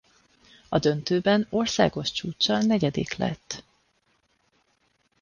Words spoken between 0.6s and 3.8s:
A döntőben országos csúccsal negyedik lett.